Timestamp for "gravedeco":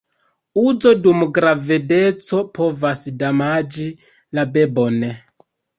1.35-2.41